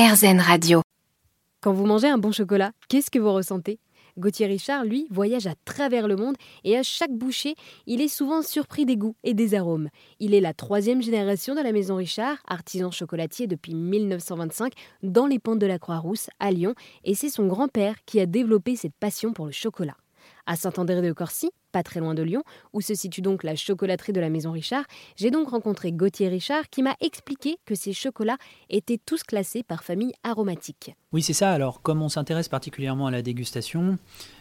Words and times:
RZN 0.00 0.40
Radio. 0.40 0.80
Quand 1.60 1.74
vous 1.74 1.84
mangez 1.84 2.08
un 2.08 2.16
bon 2.16 2.32
chocolat, 2.32 2.72
qu'est-ce 2.88 3.10
que 3.10 3.18
vous 3.18 3.34
ressentez? 3.34 3.78
Gauthier 4.16 4.46
Richard, 4.46 4.86
lui, 4.86 5.06
voyage 5.10 5.46
à 5.46 5.52
travers 5.66 6.08
le 6.08 6.16
monde 6.16 6.36
et 6.64 6.78
à 6.78 6.82
chaque 6.82 7.12
bouchée, 7.12 7.54
il 7.86 8.00
est 8.00 8.08
souvent 8.08 8.40
surpris 8.40 8.86
des 8.86 8.96
goûts 8.96 9.14
et 9.24 9.34
des 9.34 9.54
arômes. 9.54 9.90
Il 10.18 10.32
est 10.32 10.40
la 10.40 10.54
troisième 10.54 11.02
génération 11.02 11.54
de 11.54 11.60
la 11.60 11.72
maison 11.72 11.96
Richard, 11.96 12.38
artisan 12.48 12.90
chocolatier 12.90 13.46
depuis 13.46 13.74
1925 13.74 14.72
dans 15.02 15.26
les 15.26 15.38
pentes 15.38 15.58
de 15.58 15.66
la 15.66 15.78
Croix-Rousse 15.78 16.30
à 16.38 16.50
Lyon, 16.50 16.74
et 17.04 17.14
c'est 17.14 17.28
son 17.28 17.46
grand-père 17.46 17.96
qui 18.06 18.20
a 18.20 18.26
développé 18.26 18.76
cette 18.76 18.96
passion 18.98 19.34
pour 19.34 19.44
le 19.44 19.52
chocolat. 19.52 19.98
À 20.46 20.56
Saint-André-de-Corcy, 20.56 21.50
pas 21.70 21.82
très 21.82 22.00
loin 22.00 22.14
de 22.14 22.22
Lyon, 22.22 22.42
où 22.72 22.80
se 22.80 22.94
situe 22.94 23.22
donc 23.22 23.44
la 23.44 23.56
chocolaterie 23.56 24.12
de 24.12 24.20
la 24.20 24.30
Maison 24.30 24.52
Richard, 24.52 24.84
j'ai 25.16 25.30
donc 25.30 25.50
rencontré 25.50 25.92
Gauthier 25.92 26.28
Richard 26.28 26.68
qui 26.70 26.82
m'a 26.82 26.96
expliqué 27.00 27.58
que 27.64 27.74
ces 27.74 27.92
chocolats 27.92 28.38
étaient 28.68 29.00
tous 29.04 29.22
classés 29.22 29.62
par 29.62 29.84
famille 29.84 30.12
aromatique. 30.22 30.94
Oui, 31.12 31.22
c'est 31.22 31.32
ça. 31.32 31.52
Alors, 31.52 31.82
comme 31.82 32.02
on 32.02 32.08
s'intéresse 32.08 32.48
particulièrement 32.48 33.06
à 33.06 33.10
la 33.10 33.22
dégustation, 33.22 33.98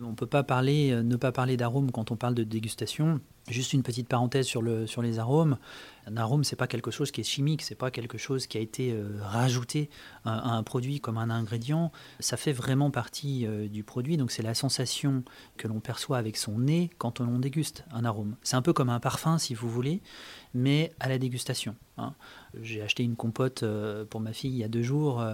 on 0.00 0.10
ne 0.10 0.14
peut 0.14 0.26
pas 0.26 0.42
parler, 0.42 0.92
euh, 0.92 1.02
ne 1.02 1.16
pas 1.16 1.32
parler 1.32 1.56
d'arômes 1.56 1.90
quand 1.90 2.10
on 2.10 2.16
parle 2.16 2.34
de 2.34 2.44
dégustation. 2.44 3.20
Juste 3.48 3.72
une 3.72 3.82
petite 3.82 4.06
parenthèse 4.06 4.46
sur, 4.46 4.62
le, 4.62 4.86
sur 4.86 5.02
les 5.02 5.18
arômes. 5.18 5.58
Un 6.06 6.16
arôme, 6.16 6.44
c'est 6.44 6.56
pas 6.56 6.68
quelque 6.68 6.92
chose 6.92 7.10
qui 7.10 7.20
est 7.20 7.24
chimique, 7.24 7.62
c'est 7.62 7.74
pas 7.74 7.90
quelque 7.90 8.16
chose 8.16 8.46
qui 8.46 8.56
a 8.56 8.60
été 8.60 8.92
euh, 8.92 9.18
rajouté 9.20 9.90
à, 10.24 10.54
un 10.54 10.62
produit 10.62 11.00
comme 11.00 11.18
un 11.18 11.28
ingrédient. 11.28 11.90
Ça 12.20 12.36
fait 12.36 12.52
vraiment 12.52 12.92
partie 12.92 13.44
euh, 13.46 13.66
du 13.66 13.82
produit, 13.82 14.16
donc 14.16 14.30
c'est 14.30 14.42
la 14.42 14.54
sensation 14.54 15.24
que 15.56 15.66
l'on 15.66 15.80
perçoit 15.80 16.18
avec 16.18 16.36
son 16.36 16.60
nez 16.60 16.90
quand 16.98 17.20
on 17.20 17.40
déguste 17.40 17.84
un 17.92 18.04
arôme. 18.04 18.36
C'est 18.42 18.56
un 18.56 18.62
peu 18.62 18.72
comme 18.72 18.90
un 18.90 19.00
parfum, 19.00 19.38
si 19.38 19.54
vous 19.54 19.68
voulez, 19.68 20.02
mais 20.54 20.92
à 21.00 21.08
la 21.08 21.18
dégustation. 21.18 21.74
Hein. 21.98 22.14
J'ai 22.60 22.80
acheté 22.80 23.02
une 23.02 23.16
compote 23.16 23.64
pour 24.08 24.20
ma 24.20 24.32
fille 24.32 24.52
il 24.52 24.58
y 24.58 24.64
a 24.64 24.68
deux 24.68 24.82
jours. 24.82 25.24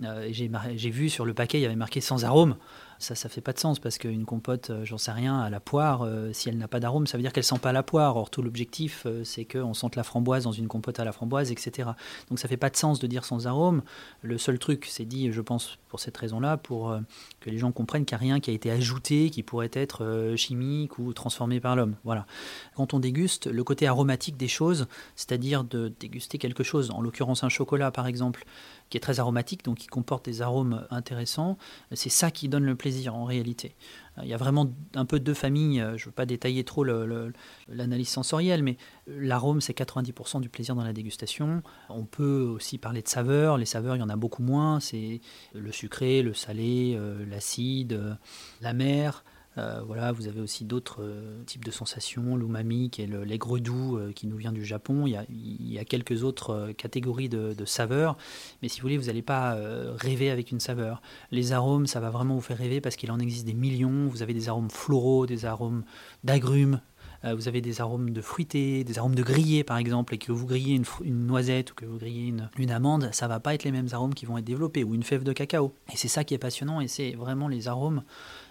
j'ai 0.00 0.90
vu 0.90 1.08
sur 1.08 1.24
le 1.24 1.34
paquet, 1.34 1.58
il 1.58 1.62
y 1.62 1.66
avait 1.66 1.76
marqué 1.76 2.00
sans 2.00 2.24
arôme 2.24 2.56
ça, 2.98 3.14
ça 3.14 3.28
fait 3.28 3.40
pas 3.40 3.52
de 3.52 3.58
sens 3.58 3.78
parce 3.78 3.98
qu'une 3.98 4.24
compote, 4.24 4.70
euh, 4.70 4.84
j'en 4.84 4.98
sais 4.98 5.12
rien, 5.12 5.38
à 5.40 5.50
la 5.50 5.60
poire, 5.60 6.02
euh, 6.02 6.32
si 6.32 6.48
elle 6.48 6.58
n'a 6.58 6.68
pas 6.68 6.80
d'arôme, 6.80 7.06
ça 7.06 7.16
veut 7.18 7.22
dire 7.22 7.32
qu'elle 7.32 7.44
sent 7.44 7.58
pas 7.58 7.72
la 7.72 7.82
poire. 7.82 8.16
Or, 8.16 8.30
tout 8.30 8.42
l'objectif, 8.42 9.02
euh, 9.06 9.24
c'est 9.24 9.44
qu'on 9.44 9.74
sente 9.74 9.96
la 9.96 10.02
framboise 10.02 10.44
dans 10.44 10.52
une 10.52 10.68
compote 10.68 10.98
à 10.98 11.04
la 11.04 11.12
framboise, 11.12 11.50
etc. 11.50 11.90
Donc, 12.28 12.38
ça 12.38 12.48
fait 12.48 12.56
pas 12.56 12.70
de 12.70 12.76
sens 12.76 12.98
de 12.98 13.06
dire 13.06 13.24
sans 13.24 13.46
arôme. 13.46 13.82
Le 14.22 14.38
seul 14.38 14.58
truc, 14.58 14.86
c'est 14.88 15.04
dit, 15.04 15.32
je 15.32 15.40
pense, 15.40 15.78
pour 15.88 16.00
cette 16.00 16.16
raison-là, 16.16 16.56
pour 16.56 16.94
que 17.40 17.50
les 17.50 17.58
gens 17.58 17.72
comprennent 17.72 18.04
qu'il 18.04 18.16
n'y 18.16 18.20
a 18.20 18.26
rien 18.32 18.40
qui 18.40 18.50
a 18.50 18.54
été 18.54 18.70
ajouté, 18.70 19.30
qui 19.30 19.42
pourrait 19.42 19.70
être 19.72 20.34
chimique 20.36 20.98
ou 20.98 21.12
transformé 21.12 21.60
par 21.60 21.76
l'homme. 21.76 21.96
Voilà. 22.04 22.26
Quand 22.74 22.94
on 22.94 23.00
déguste, 23.00 23.46
le 23.46 23.64
côté 23.64 23.86
aromatique 23.86 24.36
des 24.36 24.48
choses, 24.48 24.88
c'est-à-dire 25.14 25.64
de 25.64 25.92
déguster 26.00 26.38
quelque 26.38 26.64
chose, 26.64 26.90
en 26.90 27.00
l'occurrence 27.00 27.44
un 27.44 27.48
chocolat 27.48 27.90
par 27.90 28.06
exemple, 28.06 28.44
qui 28.90 28.96
est 28.96 29.00
très 29.00 29.20
aromatique, 29.20 29.64
donc 29.64 29.78
qui 29.78 29.86
comporte 29.86 30.24
des 30.24 30.42
arômes 30.42 30.86
intéressants, 30.90 31.58
c'est 31.92 32.10
ça 32.10 32.30
qui 32.30 32.48
donne 32.48 32.64
le 32.64 32.76
plaisir 32.76 32.85
en 33.08 33.24
réalité. 33.24 33.74
Il 34.22 34.28
y 34.28 34.34
a 34.34 34.38
vraiment 34.38 34.72
un 34.94 35.04
peu 35.04 35.20
deux 35.20 35.34
familles, 35.34 35.84
je 35.96 36.02
ne 36.02 36.06
veux 36.06 36.12
pas 36.12 36.24
détailler 36.24 36.64
trop 36.64 36.84
l'analyse 36.84 38.08
sensorielle, 38.08 38.62
mais 38.62 38.78
l'arôme 39.06 39.60
c'est 39.60 39.76
90% 39.76 40.40
du 40.40 40.48
plaisir 40.48 40.74
dans 40.74 40.84
la 40.84 40.94
dégustation. 40.94 41.62
On 41.90 42.04
peut 42.04 42.40
aussi 42.40 42.78
parler 42.78 43.02
de 43.02 43.08
saveurs, 43.08 43.58
les 43.58 43.66
saveurs 43.66 43.96
il 43.96 44.00
y 44.00 44.02
en 44.02 44.08
a 44.08 44.16
beaucoup 44.16 44.42
moins, 44.42 44.80
c'est 44.80 45.20
le 45.54 45.72
sucré, 45.72 46.22
le 46.22 46.34
salé, 46.34 46.94
euh, 46.96 47.24
l'acide, 47.26 47.92
euh, 47.92 48.14
la 48.60 48.72
mer. 48.72 49.24
Euh, 49.58 49.80
voilà, 49.86 50.12
vous 50.12 50.28
avez 50.28 50.40
aussi 50.40 50.64
d'autres 50.64 51.02
euh, 51.02 51.42
types 51.44 51.64
de 51.64 51.70
sensations, 51.70 52.36
l'umami 52.36 52.90
qui 52.90 53.02
est 53.02 53.06
l'aigre 53.06 53.58
doux 53.58 53.96
euh, 53.96 54.12
qui 54.12 54.26
nous 54.26 54.36
vient 54.36 54.52
du 54.52 54.64
Japon. 54.64 55.06
Il 55.06 55.72
y 55.72 55.78
a, 55.78 55.84
quelques 55.84 56.24
autres 56.24 56.72
catégories 56.76 57.28
de, 57.28 57.64
saveurs, 57.64 58.16
mais 58.60 58.68
si 58.68 58.80
vous 58.80 58.82
voulez, 58.82 58.98
vous 58.98 59.06
n'allez 59.06 59.22
pas 59.22 59.56
rêver 59.96 60.30
avec 60.30 60.50
une 60.50 60.60
saveur. 60.60 61.00
Les 61.30 61.52
arômes, 61.52 61.86
ça 61.86 62.00
va 62.00 62.10
vraiment 62.10 62.34
vous 62.34 62.40
faire 62.40 62.58
rêver 62.58 62.80
parce 62.80 62.96
qu'il 62.96 63.10
en 63.10 63.18
existe 63.18 63.46
des 63.46 63.54
millions. 63.54 64.08
Vous 64.08 64.22
avez 64.22 64.34
des 64.34 64.48
arômes 64.48 64.70
floraux, 64.70 65.26
des 65.26 65.44
arômes 65.44 65.84
d'agrumes, 66.24 66.80
vous 67.24 67.48
avez 67.48 67.60
des 67.60 67.80
arômes 67.80 68.10
de 68.10 68.20
fruité, 68.20 68.84
des 68.84 68.98
arômes 68.98 69.14
de 69.14 69.22
grillé 69.22 69.64
par 69.64 69.78
exemple, 69.78 70.14
et 70.14 70.18
que 70.18 70.32
vous 70.32 70.46
grillez 70.46 70.80
une, 71.04 71.26
noisette 71.26 71.72
ou 71.72 71.74
que 71.74 71.84
vous 71.84 71.98
grillez 71.98 72.32
une, 72.58 72.70
amande, 72.70 73.10
ça 73.12 73.26
va 73.26 73.40
pas 73.40 73.54
être 73.54 73.64
les 73.64 73.72
mêmes 73.72 73.88
arômes 73.92 74.14
qui 74.14 74.26
vont 74.26 74.38
être 74.38 74.44
développés, 74.44 74.84
ou 74.84 74.94
une 74.94 75.02
fève 75.02 75.24
de 75.24 75.32
cacao. 75.32 75.72
Et 75.92 75.96
c'est 75.96 76.08
ça 76.08 76.24
qui 76.24 76.34
est 76.34 76.38
passionnant, 76.38 76.80
et 76.80 76.88
c'est 76.88 77.12
vraiment 77.12 77.48
les 77.48 77.68
arômes 77.68 78.02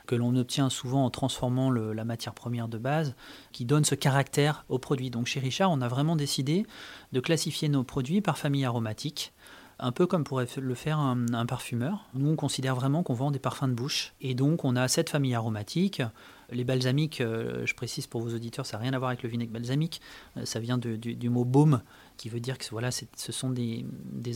que 0.05 0.15
l'on 0.15 0.35
obtient 0.35 0.69
souvent 0.69 1.05
en 1.05 1.09
transformant 1.09 1.71
la 1.71 2.05
matière 2.05 2.33
première 2.33 2.67
de 2.67 2.77
base, 2.77 3.15
qui 3.51 3.65
donne 3.65 3.85
ce 3.85 3.95
caractère 3.95 4.65
au 4.69 4.79
produit. 4.79 5.09
Donc 5.09 5.27
chez 5.27 5.39
Richard, 5.39 5.71
on 5.71 5.81
a 5.81 5.87
vraiment 5.87 6.15
décidé 6.15 6.65
de 7.11 7.19
classifier 7.19 7.69
nos 7.69 7.83
produits 7.83 8.21
par 8.21 8.37
famille 8.37 8.65
aromatique 8.65 9.33
un 9.79 9.91
peu 9.91 10.07
comme 10.07 10.23
pourrait 10.23 10.47
le 10.57 10.75
faire 10.75 10.99
un, 10.99 11.45
parfumeur. 11.45 12.05
Nous, 12.13 12.29
on 12.29 12.35
considère 12.35 12.75
vraiment 12.75 13.03
qu'on 13.03 13.13
vend 13.13 13.31
des 13.31 13.39
parfums 13.39 13.67
de 13.67 13.73
bouche. 13.73 14.13
Et 14.21 14.33
donc, 14.33 14.63
on 14.63 14.75
a 14.75 14.87
cette 14.87 15.09
famille 15.09 15.35
aromatique. 15.35 16.01
Les 16.51 16.63
balsamiques, 16.63 17.21
euh, 17.21 17.65
je 17.65 17.73
précise 17.73 18.07
pour 18.07 18.21
vos 18.21 18.33
auditeurs, 18.33 18.65
ça 18.65 18.77
n'a 18.77 18.83
rien 18.83 18.93
à 18.93 18.99
voir 18.99 19.09
avec 19.09 19.23
le 19.23 19.29
vinaigre 19.29 19.51
balsamique. 19.51 20.01
Euh, 20.37 20.45
ça 20.45 20.59
vient 20.59 20.77
du, 20.77 21.29
mot 21.29 21.45
baume, 21.45 21.81
qui 22.17 22.29
veut 22.29 22.39
dire 22.39 22.57
que 22.57 22.65
voilà, 22.71 22.91
ce 22.91 23.31
sont 23.31 23.49
des, 23.49 23.85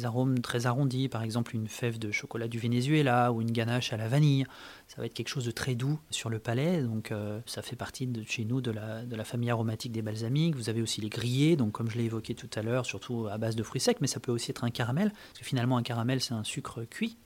arômes 0.05 0.39
très 0.39 0.65
arrondis. 0.65 1.09
Par 1.09 1.23
exemple, 1.23 1.55
une 1.55 1.67
fève 1.67 1.99
de 1.99 2.11
chocolat 2.11 2.47
du 2.47 2.57
Venezuela 2.57 3.31
ou 3.31 3.41
une 3.41 3.51
ganache 3.51 3.93
à 3.93 3.97
la 3.97 4.07
vanille. 4.07 4.45
Ça 4.87 4.97
va 4.97 5.05
être 5.05 5.13
quelque 5.13 5.29
chose 5.29 5.45
de 5.45 5.51
très 5.51 5.75
doux 5.75 5.99
sur 6.09 6.29
le 6.29 6.39
palais. 6.39 6.81
Donc, 6.81 7.11
euh, 7.11 7.39
ça 7.45 7.61
fait 7.61 7.75
partie 7.75 8.07
de 8.07 8.23
chez 8.23 8.45
nous 8.45 8.61
de 8.61 8.71
la, 8.71 9.23
famille 9.23 9.51
aromatique 9.51 9.91
des 9.91 10.01
balsamiques. 10.01 10.55
Vous 10.55 10.69
avez 10.69 10.81
aussi 10.81 11.01
les 11.01 11.09
grillés, 11.09 11.55
donc 11.55 11.73
comme 11.73 11.89
je 11.89 11.97
l'ai 11.97 12.05
évoqué 12.05 12.33
tout 12.33 12.49
à 12.55 12.61
l'heure, 12.61 12.85
surtout 12.85 13.27
à 13.27 13.37
base 13.37 13.55
de 13.55 13.63
fruits 13.63 13.81
secs, 13.81 13.97
mais 14.01 14.07
ça 14.07 14.19
peut 14.19 14.31
aussi 14.31 14.49
être 14.49 14.63
un 14.63 14.71
caramel, 14.71 15.11
parce 15.11 15.39
que 15.39 15.45
finalement, 15.45 15.77
un 15.77 15.83
caramel, 15.83 16.21
c'est 16.21 16.33
un 16.33 16.43
sucre 16.43 16.83
cuit. 16.85 17.17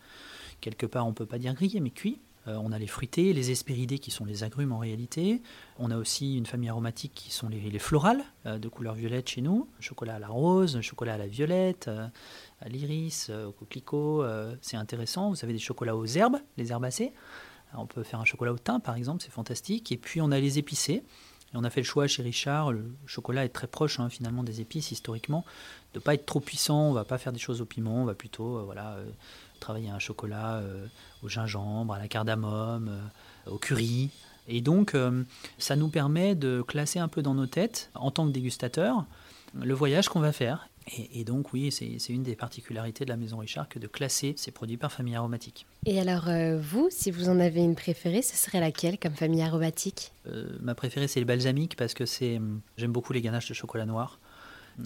Quelque 0.59 0.85
part, 0.85 1.05
on 1.05 1.09
ne 1.09 1.15
peut 1.15 1.25
pas 1.25 1.38
dire 1.38 1.53
grillé, 1.53 1.79
mais 1.79 1.91
cuit. 1.91 2.19
Euh, 2.47 2.57
on 2.61 2.71
a 2.71 2.79
les 2.79 2.87
fruités, 2.87 3.33
les 3.33 3.51
espéridés 3.51 3.99
qui 3.99 4.11
sont 4.11 4.25
les 4.25 4.43
agrumes 4.43 4.71
en 4.71 4.79
réalité. 4.79 5.41
On 5.79 5.91
a 5.91 5.97
aussi 5.97 6.37
une 6.37 6.45
famille 6.45 6.69
aromatique 6.69 7.13
qui 7.13 7.31
sont 7.31 7.47
les, 7.47 7.79
florales 7.79 8.23
euh, 8.45 8.57
de 8.57 8.67
couleur 8.67 8.95
violette 8.95 9.29
chez 9.29 9.41
nous. 9.41 9.67
Chocolat 9.79 10.15
à 10.15 10.19
la 10.19 10.27
rose, 10.27 10.79
chocolat 10.81 11.13
à 11.13 11.17
la 11.17 11.27
violette, 11.27 11.87
euh, 11.87 12.07
à 12.61 12.69
l'iris, 12.69 13.29
au 13.29 13.51
coquelicot. 13.51 14.25
c'est 14.61 14.77
intéressant. 14.77 15.29
Vous 15.29 15.43
avez 15.43 15.53
des 15.53 15.59
chocolats 15.59 15.95
aux 15.95 16.05
herbes, 16.05 16.37
les 16.57 16.71
herbacées. 16.71 17.13
on 17.73 17.85
peut 17.85 18.03
faire 18.03 18.19
un 18.19 18.25
chocolat 18.25 18.53
au 18.53 18.57
thym 18.57 18.79
par 18.79 18.95
exemple, 18.95 19.23
c'est 19.23 19.31
fantastique. 19.31 19.91
Et 19.91 19.97
puis 19.97 20.21
on 20.21 20.31
a 20.31 20.39
les 20.39 20.59
épicés. 20.59 21.03
Et 21.53 21.57
on 21.57 21.63
a 21.63 21.69
fait 21.69 21.81
le 21.81 21.85
choix 21.85 22.07
chez 22.07 22.23
Richard, 22.23 22.71
le 22.71 22.83
chocolat 23.05 23.45
est 23.45 23.49
très 23.49 23.67
proche 23.67 23.99
hein, 23.99 24.09
finalement 24.09 24.43
des 24.43 24.61
épices 24.61 24.91
historiquement, 24.91 25.45
de 25.93 25.99
ne 25.99 26.03
pas 26.03 26.15
être 26.15 26.25
trop 26.25 26.39
puissant, 26.39 26.89
on 26.89 26.93
va 26.93 27.03
pas 27.03 27.17
faire 27.17 27.31
des 27.33 27.39
choses 27.39 27.61
au 27.61 27.65
piment, 27.65 28.01
on 28.01 28.05
va 28.05 28.15
plutôt 28.15 28.65
voilà, 28.65 28.97
travailler 29.63 29.89
un 29.89 29.99
chocolat 29.99 30.57
euh, 30.57 30.85
au 31.23 31.29
gingembre, 31.29 31.93
à 31.93 31.99
la 31.99 32.09
cardamome, 32.09 32.89
euh, 32.89 33.51
au 33.51 33.57
curry. 33.57 34.09
Et 34.49 34.59
donc, 34.59 34.93
euh, 34.93 35.23
ça 35.57 35.77
nous 35.77 35.87
permet 35.87 36.35
de 36.35 36.61
classer 36.61 36.99
un 36.99 37.07
peu 37.07 37.21
dans 37.21 37.33
nos 37.33 37.45
têtes, 37.45 37.89
en 37.95 38.11
tant 38.11 38.27
que 38.27 38.31
dégustateur, 38.31 39.05
le 39.55 39.73
voyage 39.73 40.09
qu'on 40.09 40.19
va 40.19 40.33
faire. 40.33 40.67
Et, 40.97 41.23
donc, 41.23 41.53
oui, 41.53 41.71
c'est 41.71 42.13
une 42.13 42.23
des 42.23 42.35
particularités 42.35 43.05
de 43.05 43.09
la 43.09 43.17
Maison 43.17 43.38
Richard 43.38 43.69
que 43.69 43.79
de 43.79 43.88
classer 43.88 44.33
ces 44.38 44.51
produits 44.51 44.77
par 44.77 44.91
famille 44.91 45.16
aromatique. 45.16 45.66
Et 45.85 45.99
alors, 45.99 46.25
vous, 46.59 46.88
si 46.91 47.09
vous 47.09 47.29
en 47.29 47.39
avez 47.39 47.61
une 47.61 47.75
préférée, 47.75 48.21
ce 48.21 48.35
serait 48.35 48.59
laquelle 48.59 48.99
comme 48.99 49.16
famille 49.16 49.41
aromatique? 49.41 50.11
Ma 50.61 50.75
préférée, 50.75 51.07
c'est 51.07 51.19
le 51.19 51.25
balsamique 51.25 51.75
parce 51.75 51.94
que 51.94 52.05
c'est 52.05 52.39
j'aime 52.77 52.91
beaucoup 52.91 53.13
les 53.13 53.21
ganaches 53.21 53.47
de 53.47 53.53
chocolat 53.53 53.85
noir. 53.85 54.19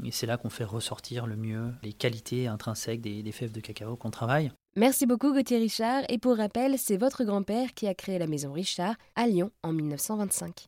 Et 0.03 0.11
c'est 0.11 0.27
là 0.27 0.37
qu'on 0.37 0.49
fait 0.49 0.63
ressortir 0.63 1.27
le 1.27 1.35
mieux 1.35 1.71
les 1.83 1.93
qualités 1.93 2.47
intrinsèques 2.47 3.01
des, 3.01 3.23
des 3.23 3.31
fèves 3.31 3.51
de 3.51 3.61
cacao 3.61 3.95
qu'on 3.95 4.11
travaille. 4.11 4.51
Merci 4.75 5.05
beaucoup 5.05 5.33
Gauthier 5.33 5.57
Richard 5.57 6.03
et 6.09 6.17
pour 6.17 6.37
rappel, 6.37 6.77
c'est 6.77 6.97
votre 6.97 7.23
grand-père 7.23 7.73
qui 7.73 7.87
a 7.87 7.95
créé 7.95 8.19
la 8.19 8.27
maison 8.27 8.51
Richard 8.51 8.95
à 9.15 9.27
Lyon 9.27 9.51
en 9.63 9.73
1925. 9.73 10.67